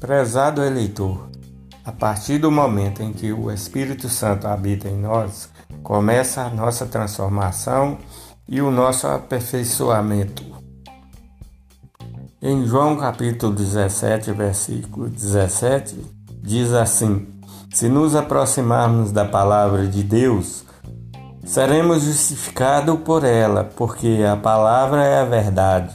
[0.00, 1.28] Prezado eleitor,
[1.84, 5.50] a partir do momento em que o Espírito Santo habita em nós,
[5.82, 7.98] começa a nossa transformação
[8.48, 10.42] e o nosso aperfeiçoamento.
[12.40, 16.02] Em João capítulo 17, versículo 17,
[16.42, 17.28] diz assim:
[17.70, 20.64] Se nos aproximarmos da palavra de Deus,
[21.44, 25.94] seremos justificados por ela, porque a palavra é a verdade.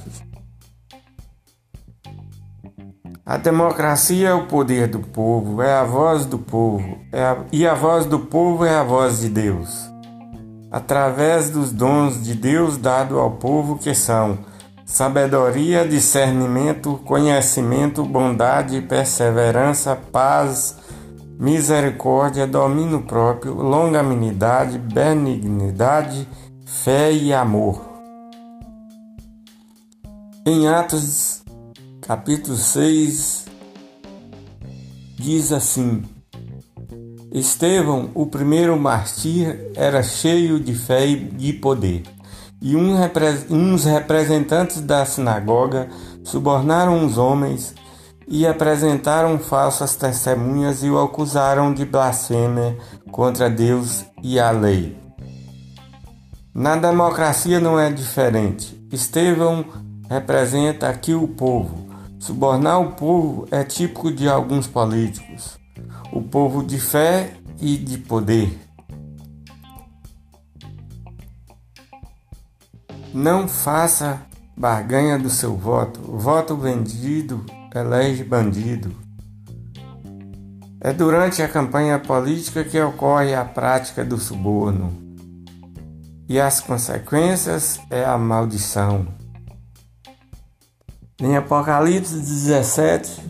[3.26, 7.66] A democracia é o poder do povo, é a voz do povo, é a, e
[7.66, 9.90] a voz do povo é a voz de Deus.
[10.70, 14.38] Através dos dons de Deus dado ao povo que são
[14.86, 20.78] sabedoria, discernimento, conhecimento, bondade, perseverança, paz,
[21.40, 26.30] misericórdia, domínio próprio, longanimidade, benignidade,
[26.64, 27.82] fé e amor.
[30.46, 31.44] Em Atos
[32.08, 33.46] capítulo 6,
[35.18, 36.04] diz assim:
[37.32, 42.04] Estevão, o primeiro mártir, era cheio de fé e de poder,
[42.62, 45.90] e uns representantes da sinagoga
[46.24, 47.74] subornaram os homens
[48.28, 52.78] e apresentaram falsas testemunhas e o acusaram de blasfêmia
[53.12, 54.96] contra Deus e a lei.
[56.54, 58.80] Na democracia não é diferente.
[58.92, 59.66] Estevão
[60.10, 61.85] representa aqui o povo,
[62.26, 65.60] Subornar o povo é típico de alguns políticos,
[66.12, 68.60] o povo de fé e de poder.
[73.14, 74.26] Não faça
[74.58, 76.00] barganha do seu voto.
[76.02, 77.46] Voto vendido
[77.76, 78.92] elege bandido.
[80.82, 84.92] É durante a campanha política que ocorre a prática do suborno.
[86.28, 89.06] E as consequências é a maldição.
[91.22, 93.22] Em Apocalipse 17,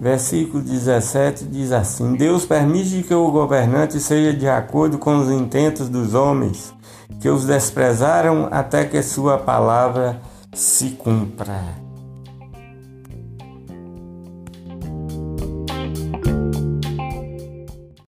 [0.00, 5.90] versículo 17, diz assim: Deus permite que o governante seja de acordo com os intentos
[5.90, 6.72] dos homens,
[7.20, 10.18] que os desprezaram até que sua palavra
[10.54, 11.85] se cumpra.